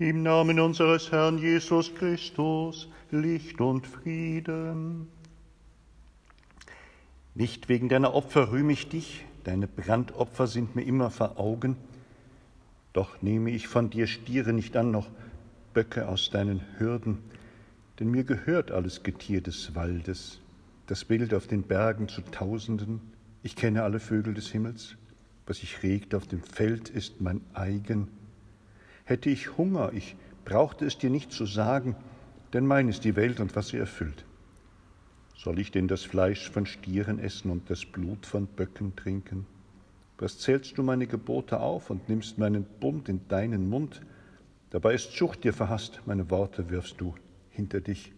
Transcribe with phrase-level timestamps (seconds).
[0.00, 5.08] Im Namen unseres Herrn Jesus Christus, Licht und Frieden.
[7.34, 11.76] Nicht wegen deiner Opfer rühme ich dich, deine Brandopfer sind mir immer vor Augen.
[12.92, 15.08] Doch nehme ich von dir Stiere nicht an, noch
[15.74, 17.18] Böcke aus deinen Hürden,
[17.98, 20.38] denn mir gehört alles Getier des Waldes,
[20.86, 23.00] das Bild auf den Bergen zu Tausenden.
[23.42, 24.94] Ich kenne alle Vögel des Himmels,
[25.44, 28.17] was sich regt auf dem Feld ist mein eigen.
[29.08, 31.96] Hätte ich Hunger, ich brauchte es dir nicht zu sagen,
[32.52, 34.26] denn mein ist die Welt und was sie erfüllt.
[35.34, 39.46] Soll ich denn das Fleisch von Stieren essen und das Blut von Böcken trinken?
[40.18, 44.02] Was zählst du meine Gebote auf und nimmst meinen Bund in deinen Mund?
[44.68, 47.14] Dabei ist Zucht dir verhasst, meine Worte wirfst du
[47.48, 48.12] hinter dich.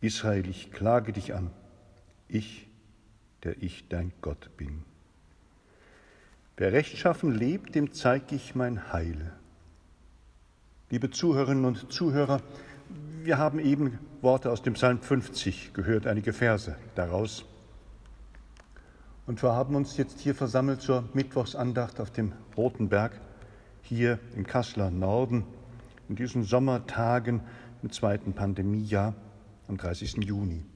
[0.00, 1.50] Israel, ich klage dich an,
[2.28, 2.68] ich,
[3.42, 4.84] der ich dein Gott bin.
[6.56, 9.32] Wer rechtschaffen lebt, dem zeige ich mein Heil.
[10.92, 12.42] Liebe Zuhörerinnen und Zuhörer,
[13.22, 17.44] wir haben eben Worte aus dem Psalm 50 gehört, einige Verse daraus.
[19.24, 23.20] Und wir haben uns jetzt hier versammelt zur Mittwochsandacht auf dem Roten Berg,
[23.82, 25.44] hier im Kasseler Norden,
[26.08, 27.40] in diesen Sommertagen
[27.84, 29.14] im zweiten Pandemiejahr
[29.68, 30.24] am 30.
[30.24, 30.66] Juni.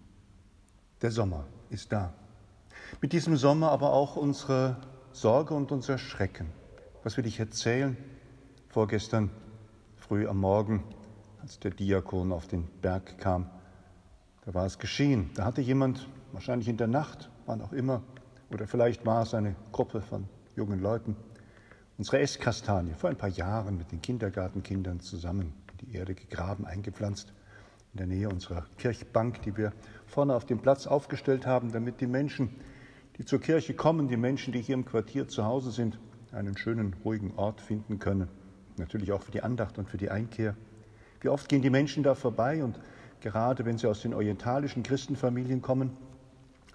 [1.02, 2.14] Der Sommer ist da.
[3.00, 4.76] Mit diesem Sommer aber auch unsere
[5.10, 6.46] Sorge und unser Schrecken.
[7.02, 7.96] Was will ich erzählen?
[8.68, 9.30] Vorgestern
[10.06, 10.84] früh am Morgen,
[11.41, 13.48] als der Diakon auf den Berg kam,
[14.44, 15.30] da war es geschehen.
[15.34, 18.02] Da hatte jemand, wahrscheinlich in der Nacht, wann auch immer,
[18.52, 21.16] oder vielleicht war es eine Gruppe von jungen Leuten,
[21.96, 27.33] unsere Esskastanie vor ein paar Jahren mit den Kindergartenkindern zusammen in die Erde gegraben, eingepflanzt,
[27.94, 29.72] in der Nähe unserer Kirchbank, die wir
[30.05, 32.50] vorne auf dem Platz aufgestellt haben, damit die Menschen,
[33.16, 35.98] die zur Kirche kommen, die Menschen, die hier im Quartier zu Hause sind,
[36.30, 38.28] einen schönen, ruhigen Ort finden können.
[38.77, 40.56] Natürlich auch für die Andacht und für die Einkehr.
[41.20, 42.78] Wie oft gehen die Menschen da vorbei und
[43.20, 45.97] gerade wenn sie aus den orientalischen Christenfamilien kommen,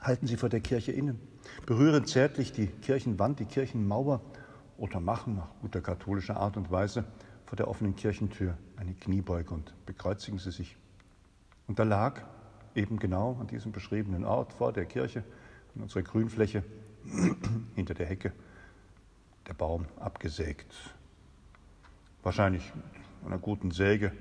[0.02, 1.20] halten sie vor der Kirche innen,
[1.66, 4.22] berühren zärtlich die Kirchenwand, die Kirchenmauer
[4.78, 7.04] oder machen nach guter katholischer Art und Weise
[7.46, 10.78] vor der offenen Kirchentür eine Kniebeuge und bekreuzigen sie sich.
[11.68, 12.22] Und da lag
[12.76, 15.24] eben genau an diesem beschriebenen Ort vor der Kirche,
[15.76, 16.64] an unserer Grünfläche,
[17.76, 18.32] hinter der Hecke,
[19.48, 20.74] der Baum abgesägt.
[22.22, 22.74] Wahrscheinlich
[23.22, 24.12] mit einer guten Säge,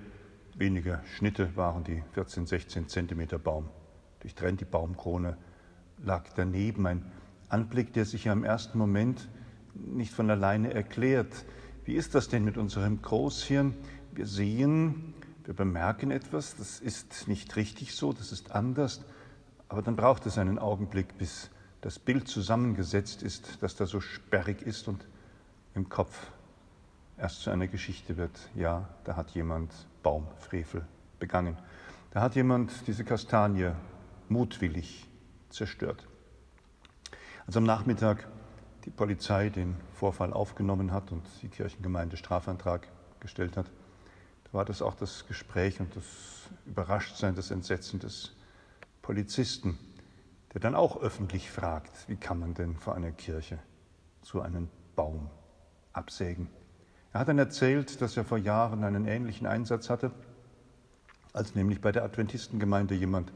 [0.55, 3.69] weniger Schnitte waren die 14, 16 Zentimeter Baum.
[4.21, 5.37] Durchtrennt die Baumkrone,
[6.05, 7.11] lag daneben ein
[7.49, 9.29] Anblick, der sich ja im ersten Moment
[9.75, 11.45] nicht von alleine erklärt.
[11.85, 13.75] Wie ist das denn mit unserem Großhirn?
[14.13, 15.15] Wir sehen,
[15.45, 19.05] wir bemerken etwas, das ist nicht richtig so, das ist anders,
[19.69, 21.51] aber dann braucht es einen Augenblick, bis
[21.81, 25.05] das Bild zusammengesetzt ist, das da so sperrig ist und
[25.75, 26.31] im Kopf
[27.19, 28.49] erst zu einer Geschichte wird.
[28.55, 30.87] Ja, da hat jemand Baumfrevel
[31.19, 31.57] begangen.
[32.11, 33.73] Da hat jemand diese Kastanie
[34.29, 35.07] mutwillig
[35.51, 36.07] zerstört.
[37.47, 38.29] Als am Nachmittag
[38.85, 42.89] die Polizei den Vorfall aufgenommen hat und die Kirchengemeinde Strafantrag
[43.21, 43.67] gestellt hat,
[44.45, 46.05] da war das auch das Gespräch und das
[46.67, 48.33] Überraschtsein, das Entsetzen des
[49.03, 49.79] Polizisten,
[50.55, 53.59] der dann auch öffentlich fragt, wie kann man denn vor einer Kirche
[54.23, 55.29] so einen Baum
[55.93, 56.49] absägen?
[57.13, 60.11] Er hat dann erzählt, dass er vor Jahren einen ähnlichen Einsatz hatte,
[61.33, 63.33] als nämlich bei der Adventistengemeinde jemand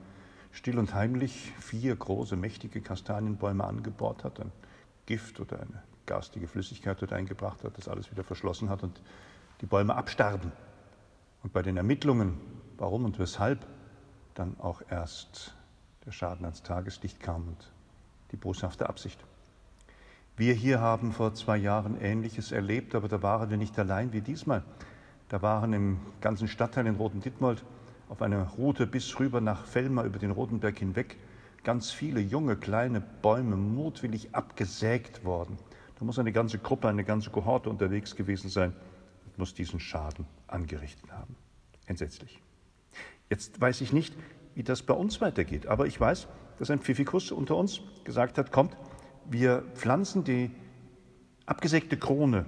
[0.50, 4.52] still und heimlich vier große, mächtige Kastanienbäume angebohrt hat, ein
[5.06, 9.00] Gift oder eine garstige Flüssigkeit dort eingebracht hat, das alles wieder verschlossen hat und
[9.60, 10.52] die Bäume abstarben.
[11.42, 12.38] Und bei den Ermittlungen,
[12.76, 13.66] warum und weshalb,
[14.34, 15.54] dann auch erst
[16.04, 17.72] der Schaden ans Tageslicht kam und
[18.32, 19.22] die boshafte Absicht.
[20.36, 24.22] Wir hier haben vor zwei Jahren Ähnliches erlebt, aber da waren wir nicht allein wie
[24.22, 24.62] diesmal.
[25.28, 27.62] Da waren im ganzen Stadtteil in Roten Dittmold
[28.08, 31.18] auf einer Route bis rüber nach Fellmar über den Rotenberg hinweg
[31.64, 35.58] ganz viele junge, kleine Bäume mutwillig abgesägt worden.
[35.98, 38.72] Da muss eine ganze Gruppe, eine ganze Kohorte unterwegs gewesen sein
[39.26, 41.36] und muss diesen Schaden angerichtet haben.
[41.86, 42.40] Entsetzlich.
[43.30, 44.14] Jetzt weiß ich nicht,
[44.54, 46.26] wie das bei uns weitergeht, aber ich weiß,
[46.58, 48.76] dass ein Pfiffikus unter uns gesagt hat, kommt,
[49.30, 50.50] wir pflanzen die
[51.46, 52.46] abgesägte Krone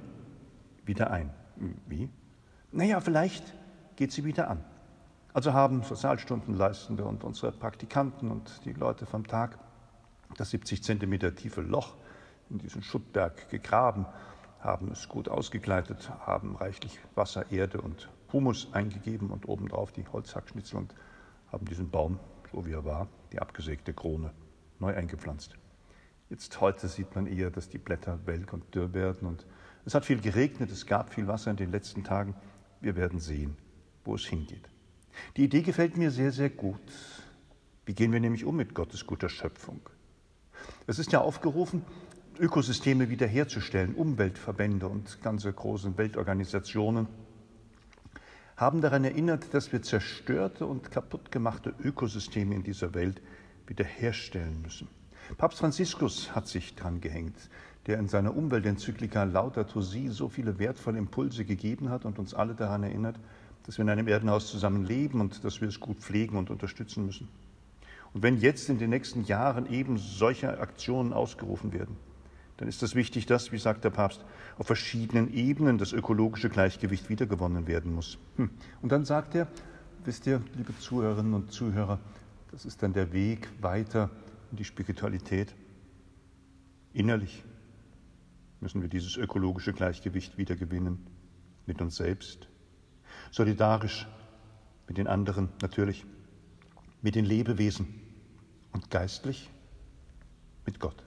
[0.84, 1.30] wieder ein.
[1.86, 2.08] Wie?
[2.72, 3.54] Naja, vielleicht
[3.96, 4.64] geht sie wieder an.
[5.32, 9.58] Also haben Sozialstundenleistende und unsere Praktikanten und die Leute vom Tag
[10.36, 11.94] das 70 Zentimeter tiefe Loch
[12.50, 14.06] in diesen Schuttberg gegraben,
[14.60, 20.78] haben es gut ausgekleidet, haben reichlich Wasser, Erde und Humus eingegeben und obendrauf die Holzhackschnitzel
[20.78, 20.94] und
[21.52, 22.18] haben diesen Baum,
[22.52, 24.32] so wie er war, die abgesägte Krone,
[24.78, 25.56] neu eingepflanzt.
[26.30, 29.46] Jetzt heute sieht man eher, dass die Blätter welk und dürr werden und
[29.84, 32.34] es hat viel geregnet, es gab viel Wasser in den letzten Tagen.
[32.80, 33.56] wir werden sehen,
[34.04, 34.68] wo es hingeht.
[35.36, 36.80] Die Idee gefällt mir sehr, sehr gut.
[37.86, 39.80] Wie gehen wir nämlich um mit Gottes guter Schöpfung?
[40.86, 41.84] Es ist ja aufgerufen,
[42.38, 43.94] Ökosysteme wiederherzustellen.
[43.94, 47.06] Umweltverbände und ganze große Weltorganisationen
[48.56, 53.20] haben daran erinnert, dass wir zerstörte und kaputtgemachte Ökosysteme in dieser Welt
[53.66, 54.88] wiederherstellen müssen.
[55.36, 57.36] Papst Franziskus hat sich dran gehängt,
[57.86, 62.54] der in seiner Umweltenzyklika Laudato Si so viele wertvolle Impulse gegeben hat und uns alle
[62.54, 63.16] daran erinnert,
[63.66, 67.06] dass wir in einem Erdenhaus zusammen leben und dass wir es gut pflegen und unterstützen
[67.06, 67.28] müssen.
[68.12, 71.96] Und wenn jetzt in den nächsten Jahren eben solche Aktionen ausgerufen werden,
[72.58, 74.24] dann ist es wichtig, dass, wie sagt der Papst,
[74.58, 78.18] auf verschiedenen Ebenen das ökologische Gleichgewicht wiedergewonnen werden muss.
[78.36, 78.50] Hm.
[78.80, 79.48] Und dann sagt er,
[80.04, 81.98] wisst ihr, liebe Zuhörerinnen und Zuhörer,
[82.52, 84.10] das ist dann der Weg weiter
[84.54, 85.52] in die Spiritualität.
[86.92, 87.42] Innerlich
[88.60, 91.04] müssen wir dieses ökologische Gleichgewicht wiedergewinnen
[91.66, 92.48] mit uns selbst,
[93.32, 94.06] solidarisch
[94.86, 96.06] mit den anderen natürlich,
[97.02, 98.00] mit den Lebewesen
[98.70, 99.50] und geistlich
[100.64, 101.02] mit Gott.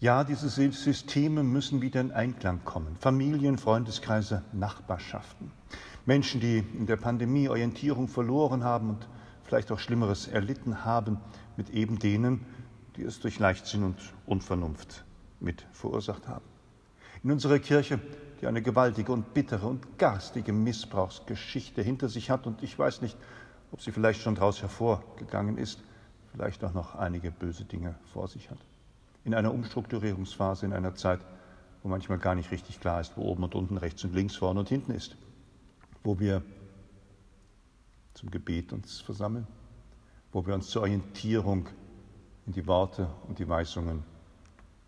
[0.00, 2.96] Ja, diese Systeme müssen wieder in Einklang kommen.
[2.96, 5.52] Familien, Freundeskreise, Nachbarschaften.
[6.06, 9.08] Menschen, die in der Pandemie Orientierung verloren haben und
[9.46, 11.18] vielleicht auch Schlimmeres erlitten haben,
[11.56, 12.44] mit eben denen,
[12.96, 13.96] die es durch Leichtsinn und
[14.26, 15.04] Unvernunft
[15.40, 16.44] mit verursacht haben.
[17.22, 17.98] In unserer Kirche,
[18.40, 23.16] die eine gewaltige und bittere und garstige Missbrauchsgeschichte hinter sich hat und ich weiß nicht,
[23.72, 25.82] ob sie vielleicht schon daraus hervorgegangen ist,
[26.32, 28.58] vielleicht auch noch einige böse Dinge vor sich hat
[29.26, 31.20] in einer Umstrukturierungsphase, in einer Zeit,
[31.82, 34.60] wo manchmal gar nicht richtig klar ist, wo oben und unten, rechts und links, vorne
[34.60, 35.16] und hinten ist,
[36.04, 36.42] wo wir
[38.16, 39.46] zum Gebet uns versammeln,
[40.32, 41.68] wo wir uns zur Orientierung
[42.46, 44.04] in die Worte und die Weisungen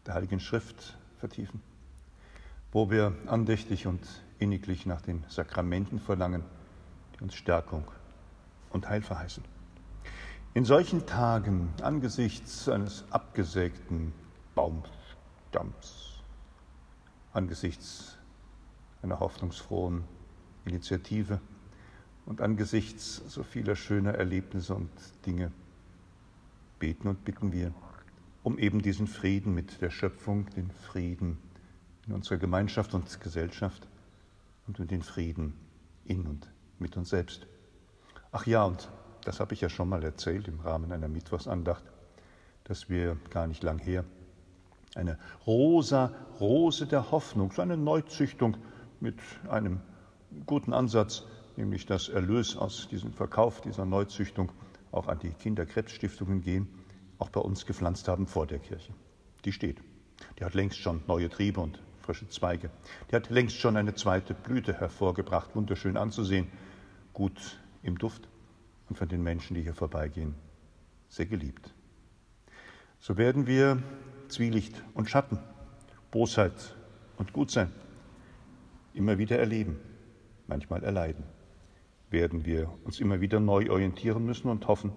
[0.06, 1.60] der Heiligen Schrift vertiefen,
[2.72, 4.00] wo wir andächtig und
[4.38, 6.42] inniglich nach den Sakramenten verlangen,
[7.14, 7.84] die uns Stärkung
[8.70, 9.44] und Heil verheißen.
[10.54, 14.14] In solchen Tagen angesichts eines abgesägten
[14.54, 16.22] Baumstamms
[17.34, 18.16] angesichts
[19.02, 20.04] einer hoffnungsfrohen
[20.64, 21.40] Initiative
[22.28, 24.90] und angesichts so vieler schöner Erlebnisse und
[25.24, 25.50] Dinge
[26.78, 27.72] beten und bitten wir
[28.42, 31.38] um eben diesen Frieden mit der Schöpfung, den Frieden
[32.06, 33.88] in unserer Gemeinschaft und Gesellschaft
[34.66, 35.54] und um den Frieden
[36.04, 36.46] in und
[36.78, 37.46] mit uns selbst.
[38.30, 38.90] Ach ja, und
[39.24, 41.84] das habe ich ja schon mal erzählt im Rahmen einer Mittwochsandacht,
[42.64, 44.04] dass wir gar nicht lang her
[44.94, 48.58] eine rosa Rose der Hoffnung, so eine Neuzüchtung
[49.00, 49.80] mit einem
[50.44, 51.24] guten Ansatz,
[51.58, 54.52] nämlich dass Erlös aus diesem Verkauf dieser Neuzüchtung
[54.92, 56.68] auch an die Kinderkrebsstiftungen gehen,
[57.18, 58.94] auch bei uns gepflanzt haben vor der Kirche.
[59.44, 59.78] Die steht.
[60.38, 62.70] Die hat längst schon neue Triebe und frische Zweige.
[63.10, 66.46] Die hat längst schon eine zweite Blüte hervorgebracht, wunderschön anzusehen,
[67.12, 68.28] gut im Duft
[68.88, 70.36] und von den Menschen, die hier vorbeigehen,
[71.08, 71.74] sehr geliebt.
[73.00, 73.82] So werden wir
[74.28, 75.40] Zwielicht und Schatten,
[76.12, 76.76] Bosheit
[77.16, 77.72] und Gutsein
[78.94, 79.78] immer wieder erleben,
[80.46, 81.24] manchmal erleiden,
[82.10, 84.92] werden wir uns immer wieder neu orientieren müssen und hoffen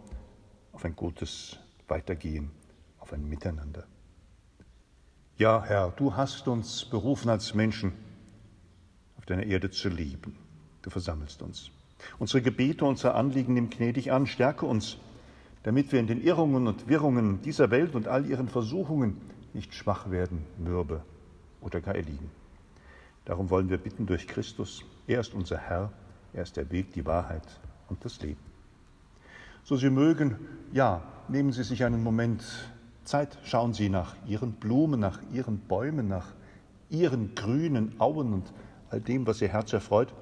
[0.72, 2.52] auf ein gutes Weitergehen,
[3.00, 3.86] auf ein Miteinander.
[5.38, 7.94] Ja, Herr, du hast uns berufen als Menschen,
[9.18, 10.38] auf deiner Erde zu leben.
[10.82, 11.72] Du versammelst uns.
[12.20, 14.98] Unsere Gebete, unser Anliegen nimm gnädig an, stärke uns
[15.64, 19.18] damit wir in den Irrungen und Wirrungen dieser Welt und all ihren Versuchungen
[19.54, 21.04] nicht schwach werden, mürbe
[21.62, 22.32] oder gar erliegen.
[23.26, 25.92] Darum wollen wir bitten durch Christus, er ist unser Herr,
[26.34, 27.44] er ist der Weg, die Wahrheit
[27.90, 28.40] und das Leben.
[29.64, 30.38] So Sie mögen,
[30.72, 32.44] ja, nehmen Sie sich einen Moment
[33.04, 36.28] Zeit, schauen Sie nach Ihren Blumen, nach Ihren Bäumen, nach
[36.90, 38.54] Ihren grünen Auen und
[38.90, 40.14] all dem, was Ihr Herz erfreut.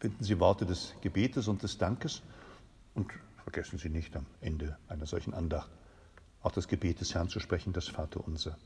[0.00, 2.22] Finden Sie Worte des Gebetes und des Dankes
[2.94, 3.10] und
[3.44, 5.70] Vergessen Sie nicht am Ende einer solchen Andacht
[6.42, 8.56] auch das Gebet des Herrn zu sprechen, das Vaterunser.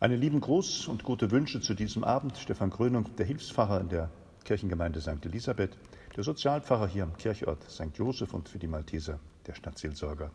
[0.00, 2.36] Einen lieben Gruß und gute Wünsche zu diesem Abend.
[2.38, 4.10] Stefan Grönung, der Hilfspfarrer in der
[4.46, 5.26] Kirchengemeinde St.
[5.26, 5.76] Elisabeth,
[6.16, 7.90] der Sozialpfarrer hier am Kirchort St.
[7.94, 10.30] Joseph und für die Malteser der Stadtseelsorger.